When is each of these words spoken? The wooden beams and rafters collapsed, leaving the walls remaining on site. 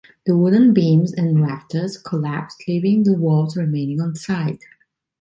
The 0.25 0.35
wooden 0.35 0.73
beams 0.73 1.13
and 1.13 1.39
rafters 1.43 1.99
collapsed, 1.99 2.63
leaving 2.67 3.03
the 3.03 3.13
walls 3.13 3.55
remaining 3.55 4.01
on 4.01 4.15
site. 4.15 4.63